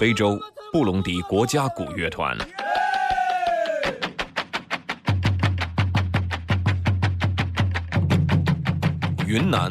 [0.00, 0.40] 非洲
[0.72, 2.34] 布隆迪国家鼓乐团。
[9.26, 9.70] 云南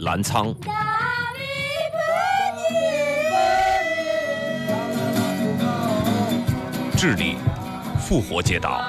[0.00, 0.52] 澜沧，
[6.96, 7.36] 智利
[8.00, 8.82] 复活节岛，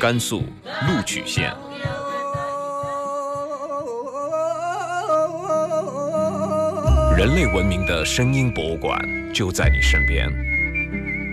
[0.00, 0.40] 甘肃
[0.88, 1.54] 录曲县，
[7.16, 9.00] 人类文明的声音博物馆
[9.32, 10.28] 就在你身边。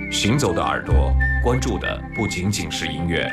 [0.09, 3.29] 行走的耳朵，关注的不仅仅是音乐。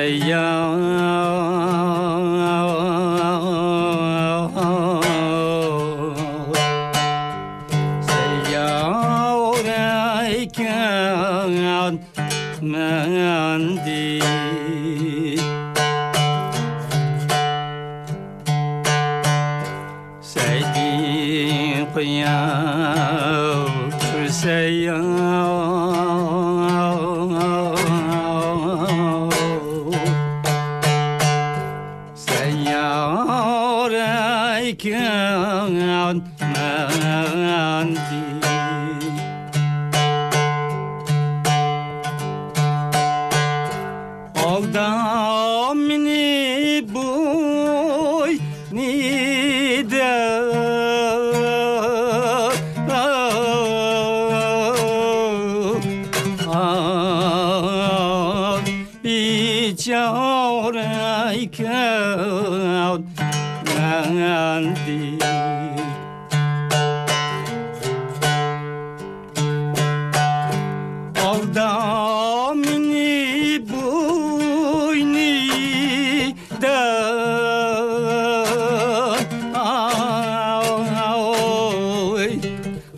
[0.00, 0.41] 一样。
[34.82, 36.26] count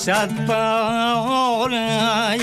[0.00, 2.40] sa power ng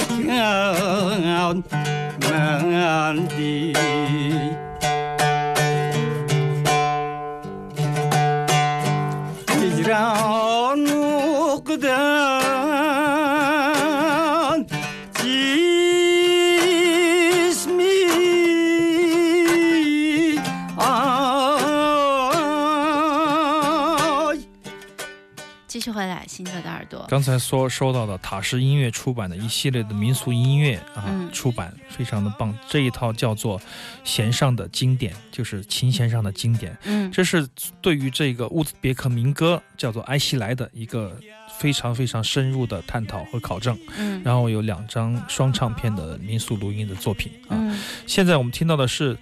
[27.08, 32.54] 刚才说说到的塔式音乐出版的一系列的民俗音乐啊，嗯出版非常的棒。
[32.68, 33.60] 这一套叫做
[34.04, 36.78] 弦上的经典，就是琴弦上的经典。
[36.84, 37.48] 嗯这是
[37.82, 41.18] 对于这个乌兹别克民歌叫做埃希莱的一个
[41.58, 43.78] 非常非常深入的探讨和考证。
[43.98, 47.56] 嗯然后有两张双唱片的民俗录音的作品啊。
[47.56, 49.18] 嗯现在我们听到的是。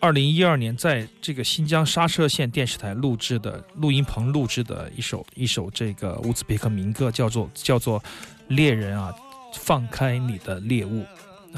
[0.00, 8.00] 二零一二年，在这个新疆莎车县电视台录制的录音棚录制的一首一首这个乌兹别克民歌，叫做叫做
[8.48, 9.14] 《猎人啊，
[9.54, 11.04] 放开你的猎物》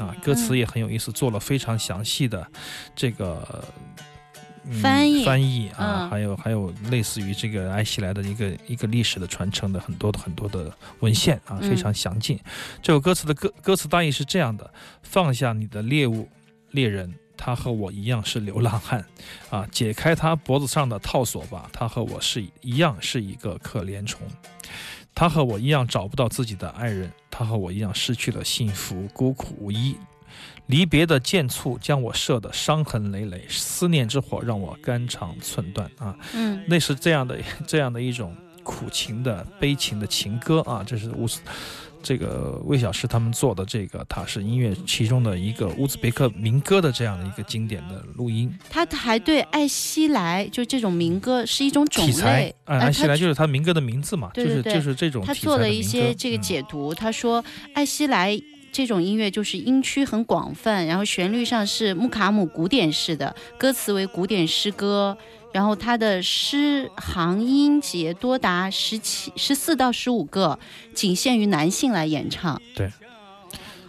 [0.01, 2.45] 啊，歌词也很有意思，做了非常详细的
[2.93, 3.63] 这个、
[4.65, 12.37] 嗯翻译翻译啊，嗯还有还有类似于这个埃希莱的一个一个历史的传承的很多的很多的文献啊，嗯非常详尽。
[12.81, 16.27] 这首歌词的歌歌词大意是这样的：放下你的猎物，
[16.71, 17.13] 猎人。
[17.37, 19.05] 他和我一样是流浪汉，
[19.49, 21.69] 啊，解开他脖子上的套索吧。
[21.73, 24.21] 他和我是一样是一个可怜虫，
[25.13, 29.95] 他和我一样找不到自己的爱人，他和我一样失去了幸福，孤苦无依。
[30.67, 36.17] 离别的箭簇将我射得伤痕累累，思念之火让我肝肠寸断啊！
[36.33, 37.37] 嗯那是这样的
[37.67, 38.33] 这样的一种
[38.63, 41.11] 苦情的悲情的情歌啊，这是
[42.03, 58.39] 这个魏小师他们做的这个塔式音乐其中的一个乌兹别克民歌的这样的一个经典的录音他还对艾希莱就这种民歌是一种种类，，啊，呃他安希莱就是他民歌的名字嘛，对对对就是就是这种他做了一些这个嗯解读，他说艾希莱。
[58.75, 65.15] 这种音乐就是音区很广泛，然后旋律上是穆卡姆古典式的，歌词为古典诗歌，
[65.53, 70.57] 然后它的诗行音节多达十七、十四到十五个，
[70.93, 72.59] 仅限于男性来演唱。
[72.75, 72.91] 对，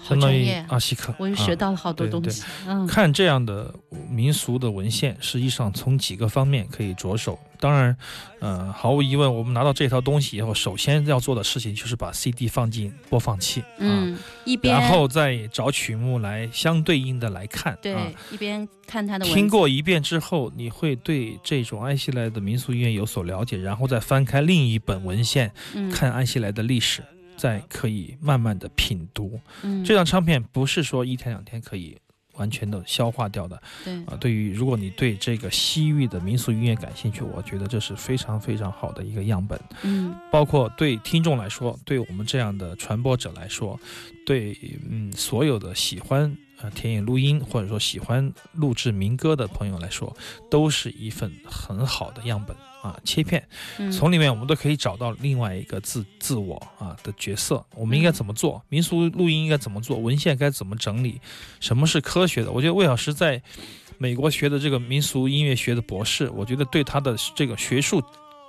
[0.08, 2.44] 相当于阿西克，我又啊学到了好多对对东西。
[2.66, 3.74] 嗯看这样的
[4.10, 7.38] 民俗的文献，实际上从几个方面可以着手。
[7.60, 7.96] 当然，
[8.40, 18.06] 呃，毫无疑问，我们拿到这套东西以后，首先要做的事情就是把 CD 放进播放器，啊，嗯，一边然后再找曲目来相对应的来看，对、啊。
[18.30, 27.02] 一边看它的听过一遍之后，你会对这种安息来的民俗音乐有所了解，然后再翻开另一本文献，嗯看安息来的历史，
[27.36, 29.40] 再可以慢慢的品读。
[29.62, 31.96] 嗯这张唱片不是说一天两天可以
[32.34, 34.16] 完全的消化掉的对啊。
[34.18, 39.60] 对于如果你对这个西域的民俗音乐感兴趣，我觉得这是非常非常好的一个样本。
[39.82, 43.78] 嗯包括对听众来说，对我们这样的传播者来说，
[44.26, 44.58] 对
[44.90, 50.16] 嗯所有的喜欢呃田野录音或者说喜欢录制民歌的朋友来说，
[50.50, 53.46] 都是一份很好的样本啊切片。
[53.78, 58.62] 嗯从里面我们都可以找到另外一个自自我啊的角色，我们应该怎么做？
[58.70, 59.98] 民俗录音应该怎么做？
[59.98, 61.20] 文献该怎么整理？
[61.60, 62.50] 什么是科学的？
[62.50, 63.42] 我觉得魏老师在
[63.98, 68.02] 美国学的这个民俗音乐学的博士，我觉得对他的这个学术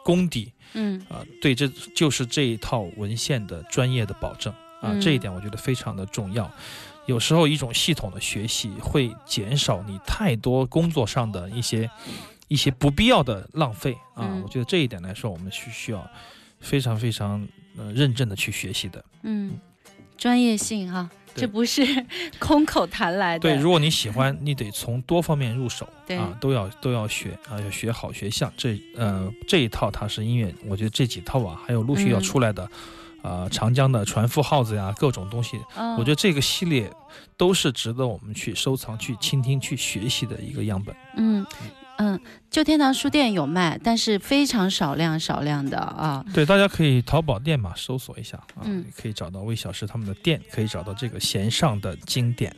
[0.06, 4.53] 功底嗯啊，对，这就是这一套文献的专业的保证
[4.85, 6.49] 啊，嗯这一点我觉得非常的重要。
[7.05, 11.89] 有时候一种系统的学习会减少你太多工作上的一些
[12.47, 16.09] 一些不必要的浪费啊，嗯我觉得这一点来说，我们是需要
[16.59, 17.47] 非常非常
[17.77, 19.03] 呃认真的去学习的。
[19.21, 19.53] 嗯，
[20.17, 21.85] 专业性哈，对这不是
[22.39, 23.41] 空口谈来的。
[23.49, 28.51] 对，如果你喜欢， 你得从多方面入手对啊，都要都要学啊，要学好学像。
[28.57, 32.67] 这呃这一套它是音乐，我觉得这几套啊，还有陆续要嗯出来的。
[33.25, 36.91] 啊，长江的船夫号子呀，各种东西，哦我觉得这个系列
[37.36, 40.96] 都是值得我们去收藏、去倾听、去学习的一个样本。
[41.17, 41.46] 嗯
[41.98, 42.20] 嗯，
[42.51, 46.24] 旧天堂书店有卖，但是非常少量少量的啊。
[46.34, 52.55] 对，大家可以淘宝店嘛搜索一下啊，嗯可以找到魏小时他们的店，可以找到这个弦上的经典。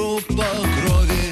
[0.00, 1.29] Группа крови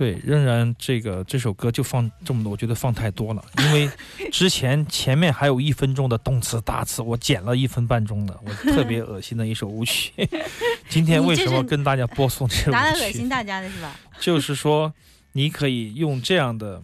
[0.00, 3.90] 对，仍然这个这首歌就放这么多，我觉得放太多了，因为
[4.32, 10.10] 之前前面还有一分钟的动词大词，我剪了一分半钟的，我特别恶心的一首舞曲。
[10.88, 13.28] 今天为什么跟大家播送这首舞曲拿来恶心？
[13.28, 13.94] 大家的是吧？
[14.18, 14.90] 就是说，
[15.32, 16.80] 你可以用这样的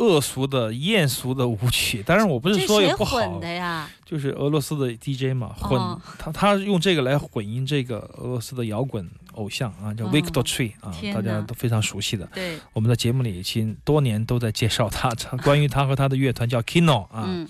[0.00, 3.88] 恶俗的、艳俗的舞曲， 当然我不是说也不好混的，呀？
[4.04, 12.26] 就是俄罗斯的 DJ 嘛，混、哦他他用这个来混音这个俄罗斯的摇滚偶像啊，叫哦 Victor Tree 啊，大家都非常熟悉的。
[12.34, 17.24] 对，我们在节目里已经多年都在介绍他， 他关于他和他的乐团叫 Kino 啊。
[17.28, 17.46] 嗯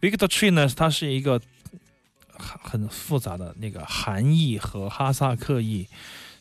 [0.00, 1.38] Victor Tree 呢，他是一个
[2.30, 5.86] 很很复杂的那个韩裔和哈萨克裔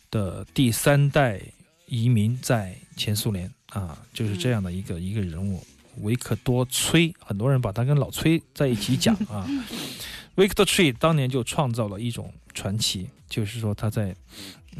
[0.09, 1.41] 的第三代
[1.87, 5.63] 移民在前苏联啊，就是这样的一个、一个人物。
[6.01, 9.45] 维克多·崔，很多人把他跟老崔在一起讲啊。
[10.37, 14.15] Victor Tree 当年就创造了一种传奇，就是说他在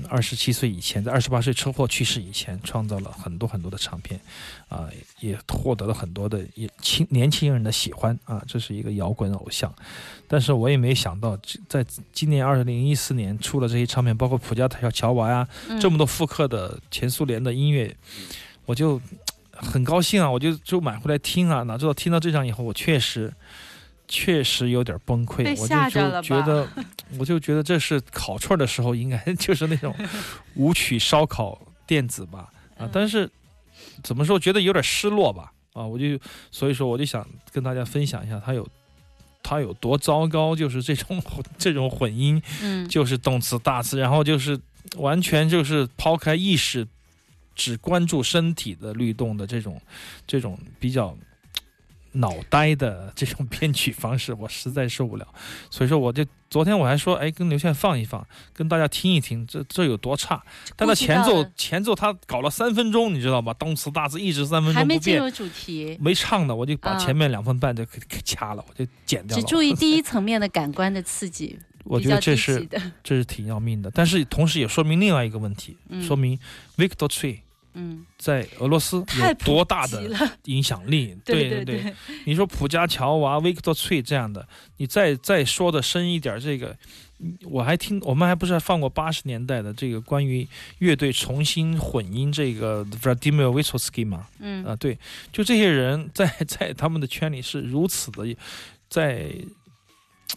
[0.08, 4.17] 二十七岁以前，在二十八岁车祸去世以前，创造了很多很多的唱片，
[4.69, 4.88] 啊，
[5.19, 9.74] 也获得了很多的也青年轻人的喜欢啊，这是一个摇滚偶像。
[10.25, 17.93] 但是我也没想到，在今年二零一四年出了这些唱片，包括普加条乔娃呀，嗯这么多复刻的前苏联的音乐，
[18.69, 19.01] 我就
[19.51, 21.63] 很高兴啊，我就就买回来听啊。
[21.63, 23.33] 哪知道听到这张以后，我确实
[24.07, 26.67] 确实有点崩溃，我就就觉得，
[27.17, 29.95] 我就觉得这是烤串的时候应该 就是那种
[30.53, 32.47] 舞曲烧烤电子吧
[32.77, 33.27] 啊嗯，但是
[34.03, 36.05] 怎么说，觉得有点失落吧啊，我就
[36.51, 38.67] 所以说我就想跟大家分享一下它有。
[39.41, 40.53] 它有多糟糕？
[40.55, 41.19] 就是这种
[41.57, 44.59] 这种混音，嗯，就是动词大词，然后就是
[44.97, 46.85] 完全就是抛开意识，
[47.59, 49.81] 只关注身体的律动的这种
[50.25, 51.15] 这种比较
[52.13, 55.27] 脑呆的这种编曲方式，我实在受不了。
[55.69, 60.41] 所以说，我就昨天我还说，哎，跟刘倩放一放，跟大家听一听，这这有多差？
[60.77, 63.53] 但他前奏前奏他搞了三分钟，你知道吗？
[63.55, 64.97] 动词大字一直三分钟不变。
[64.97, 69.43] 没进入主题，没唱呢，我就把啊前面两分半就给给掐了，我就剪掉了。
[69.43, 72.67] 只注意第一层面的感官的刺激， 我觉得这是，
[73.03, 76.39] 这是挺要命的，但是同时也说明另外一个问题，嗯说明
[76.75, 77.41] Victor Tree
[77.73, 80.01] 嗯，在俄罗斯有多大的，
[80.45, 81.15] 影响力。
[81.23, 81.93] 对对对，
[82.25, 84.47] 你说普加乔娃、Victor Tree 这样的，
[84.77, 86.75] 你再再说的深一点，这个
[87.19, 90.47] 嗯我还听，我们还不是还放过八十年代的这个关于
[90.79, 94.27] 乐队重新混音这个 Vladimir Vysotsky 嘛？
[94.39, 94.65] 嗯。
[94.65, 94.97] 啊，对，
[95.31, 98.35] 就这些人在在他们的圈里是如此的，
[98.89, 99.31] 在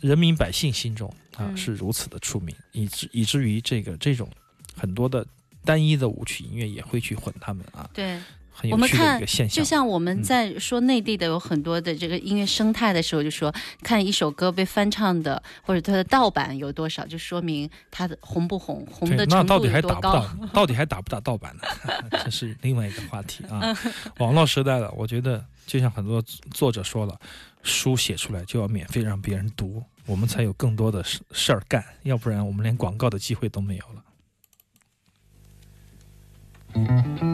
[0.00, 1.56] 人民百姓心中啊、嗯。
[1.56, 4.28] 是如此的出名，以至以至于这个这种
[4.76, 5.26] 很多的
[5.64, 8.18] 单一的舞曲音乐也会去混他们啊，对。
[8.54, 9.56] 很有趣的我们看一个现象。
[9.56, 13.52] 就像我们嗯在说内地的有很多的这个音乐生态的时候，就说
[13.82, 20.12] 看一首歌被翻唱的或者它的盗版有多少，就说明它的红不红，红的程度那到底还有多高。
[20.12, 20.52] 打不打？
[20.52, 21.62] 到底还打不打盗版呢？
[22.24, 23.58] 这是另外一个话题啊。
[23.62, 23.76] 嗯
[24.20, 27.18] 网络时代了，我觉得就像很多作者说了，
[27.62, 34.04] 书写出来就要免费让别人读，我们才有更多的事事儿干，要不然我们连广告的机会都没有了。
[36.74, 37.31] Mm-hmm.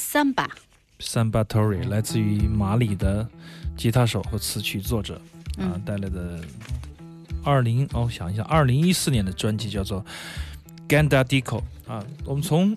[0.00, 0.48] 三把
[0.98, 3.28] ，Samba Tori 来自于马里的
[3.76, 5.20] 吉他手和词曲作者
[5.58, 6.40] 啊、嗯带来的
[7.44, 10.04] 二零哦想一下，二零一四年的专辑叫做
[10.88, 12.04] Ganda Dico 啊。
[12.24, 12.74] 我们从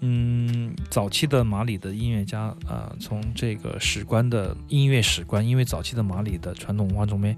[0.00, 7.36] 嗯早期的马里的音乐家啊，从这个史观的音乐史观，因为早期的马里的传统文化中间，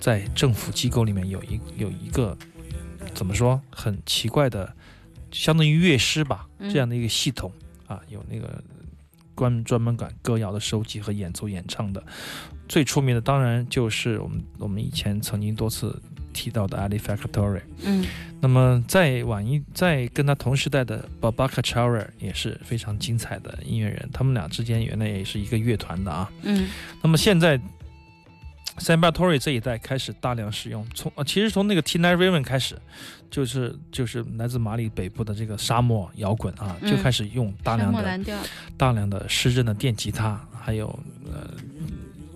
[0.00, 2.36] 在政府机构里面有一有一个
[3.14, 4.74] 怎么说很奇怪的，
[5.30, 7.52] 相当于乐师吧嗯这样的一个系统
[7.86, 8.60] 啊，有那个。
[9.38, 12.02] 专专门管歌谣的收集和演奏演唱的，
[12.68, 17.62] 最出名的当然就是我们我们以前曾经多次提到的 Ali Factory。
[17.84, 18.04] 嗯
[18.40, 26.30] 那么再晚一再跟他同时代的 Babaka c h a r a 也是非常精彩的音乐人，他们俩之间原来也是一个乐团的啊。
[26.42, 26.68] 嗯
[27.02, 27.60] 那么现在
[28.78, 32.76] Samba Tori 这一代开始大量使用，从呃其实从那个 Tina Raven 开始，
[33.30, 38.20] 就是就是来自马里北部的这个沙漠摇滚啊，嗯就开始用大量的
[38.76, 40.88] 大量的失真的电吉他，还有
[41.30, 41.50] 呃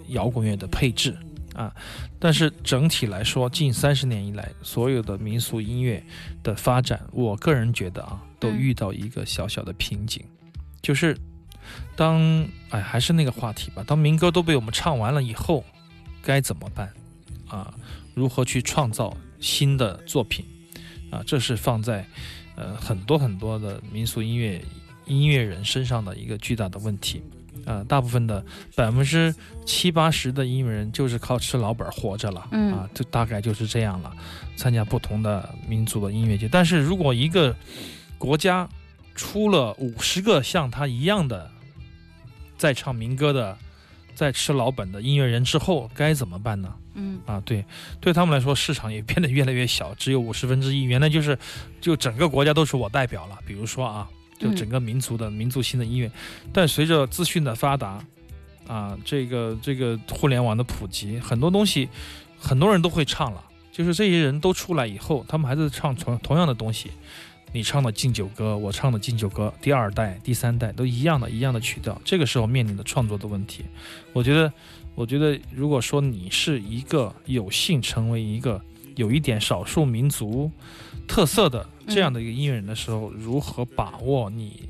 [0.09, 1.17] 摇滚乐的配置
[1.55, 1.75] 啊。
[2.19, 6.03] 但是整体来说，近三十年以来，所有的民俗音乐
[6.43, 10.25] 的发展，我个人觉得啊，都嗯遇到一个小小的瓶颈，
[10.81, 11.17] 就是
[11.97, 15.65] 当哎还是那个话题吧，当民歌都被我们唱完了以后，
[16.23, 16.93] 该怎么办
[17.49, 17.73] 啊？
[18.15, 20.45] 如何去创造新的作品
[21.11, 21.23] 啊？
[21.27, 22.07] 这是放在
[22.57, 24.63] 呃很多很多的民俗音乐
[25.07, 27.23] 音乐人身上的一个巨大的问题。
[27.65, 29.33] 啊，大部分的百分之
[29.65, 34.13] 七八十的音乐人就是靠吃老本活着了，嗯啊，就大概就是这样了。
[34.57, 37.55] 参加不同的民族的音乐节，但是如果一个
[38.19, 38.69] 国家
[39.15, 41.49] 出了五十个像他一样的
[42.59, 43.57] 在唱民歌的、
[44.15, 46.75] 在吃老本的音乐人之后，该怎么办呢？
[46.95, 47.65] 嗯啊，对，
[48.01, 50.83] 对他们来说，市场也变得越来越小，只有五十分之一。
[50.83, 51.39] 原来就是，
[51.81, 53.39] 就整个国家都是我代表了。
[53.47, 56.11] 比如说啊，就嗯整个民族的、民族性的音乐，
[56.53, 58.05] 但随着资讯的发达，
[58.67, 61.89] 啊，这个这个互联网的普及，很多东西，
[62.39, 63.43] 很多人都会唱了。
[63.73, 66.91] 就是这些人都出来以后，他们还在唱同同样的东西。
[67.53, 72.01] 你唱的敬酒歌，我唱的敬酒歌，第二代、第三代都一样的，一样的曲调。
[72.05, 73.65] 这个时候面临的创作的问题，
[74.13, 74.53] 我觉得，
[74.95, 78.61] 我觉得，如果说你是一个有幸成为一个
[78.97, 80.51] 有一点少数民族
[81.07, 84.69] 特色的这样的一个音乐人的时候，如何把握你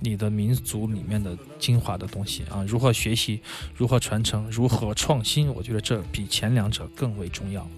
[0.00, 2.64] 你的民族里面的精华的东西啊？
[2.68, 3.40] 如何学习，
[3.76, 5.52] 如何传承，如何创新？
[5.52, 7.68] 我觉得这比前两者更为重要。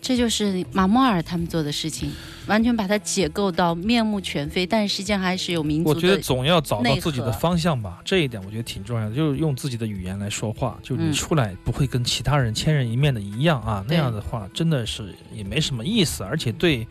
[0.00, 2.10] 这就是马莫尔他们做的事情，
[2.48, 5.90] 完全把它解构到面目全非，但是实际上还是有民族。
[5.90, 16.86] 我觉得总要找到自己的方向吧，这一点我觉得挺重要的，就是用自己的语言来说话，就是你嗯出来不会跟其他人千人一面的一样啊，那样的话真的是也没什么意思，而且对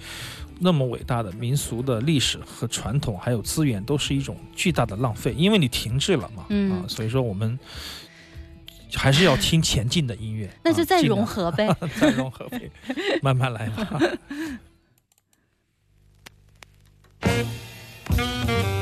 [0.59, 7.57] 那么伟大的民俗的历史和传统，还有资源，都是一种巨大的浪费，因为你停滞了嘛，嗯啊，所以说我们
[8.93, 11.67] 还是要听前进的音乐，那就再融合呗。
[11.99, 12.71] 再融合呗，
[13.21, 13.99] 慢慢来吧。
[17.37, 18.76] 这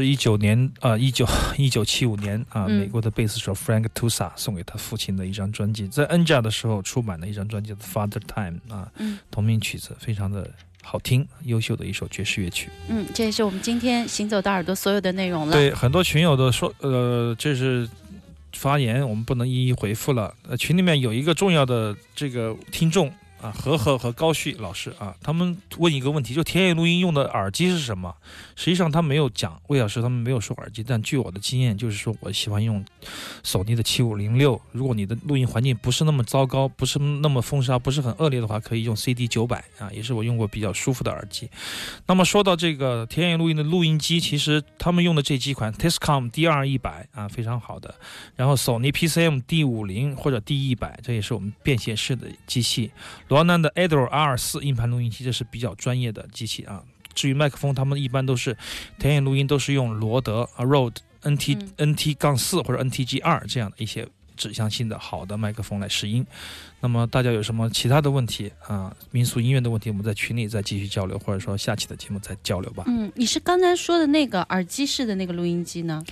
[0.00, 10.50] 是一九年啊，一九 一九七五年啊，嗯美国的贝斯手 Frank Tusa 送给他父亲的一张专辑，在 N 家的时候出版的一张专辑《Father Time》啊，嗯同名曲子非常的
[10.82, 12.68] 好听，优秀的一首爵士乐曲。
[12.88, 15.52] 嗯，这也是我们今天行走的耳朵所有的内容了。
[15.52, 17.88] 对，很多群友的说，呃，这是
[18.52, 20.32] 发言，我们不能一一回复了。
[20.48, 28.14] 呃，群里面有一个重要的这个听众啊，何何和高旭老师啊，他们问一个问题，就田野录音用的耳机是什么？
[28.56, 32.84] 实际上他没有讲，魏老师他们没有说耳机，但据我的经验，就是说我喜欢用
[33.42, 34.60] 索尼的七五零六。
[34.72, 41.50] 如果你的录音环境不是那么糟糕，不是那么风沙，不是很恶劣的话，可以用 CD 九百啊，也是我用过比较舒服的耳机。
[42.06, 47.94] 那么说到这个田野录音的录音机，其实他们用的这几款 Tiscom DR 一百啊，非常好的。
[48.34, 52.90] 然后索尼 PCM D 五零或者 D 一百，这也是我们便携式的机器。
[53.28, 56.82] 罗南的 Adro R 四硬盘录音机，这是比较专业的机器啊。
[57.14, 58.56] 至于麦克风，他们一般都是
[58.98, 66.24] 田野录音都是用罗德啊 Rode NT、嗯 NT 杠四或者 NTG 二这样的一些指向性的好的麦克风来试音。
[66.80, 68.94] 那么大家有什么其他的问题啊？
[69.10, 72.84] 民俗音乐的问题，我们在群里再继续交流，或者说下期的节目再交流吧。
[72.86, 76.04] 嗯，你是刚才说的那个耳机式的那个录音机呢？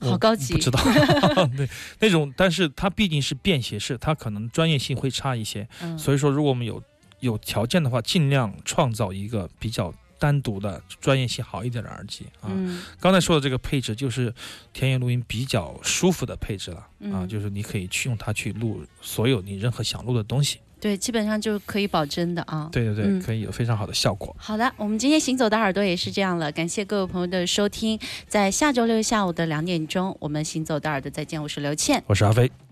[0.00, 0.80] 我好高级不知道，
[1.56, 1.68] 对
[2.00, 5.66] 那种，但是它毕竟是便携式，它可能专业性会差一些。
[5.80, 6.82] 嗯，所以说，如果我们有
[7.20, 12.48] 有条件的话，尽量创造一个比较单独的、专业性好一点的耳机啊。
[12.48, 14.32] 嗯刚才说的这个配置就是
[14.72, 20.58] 田野录音比较舒服的配置了啊，嗯就是你可以去用它去录所有你任何想录的东西。
[20.86, 22.68] 对，基本上就可以保真的啊。
[22.70, 24.34] 对对对，嗯可以有非常好的效果。
[24.38, 32.00] 好的，我们今天行走的耳朵也是这样了，感谢各位朋友的收听，在下周六下午的两点钟，我们行走的耳朵再见，我是刘倩。
[32.06, 32.65] 我是阿飞。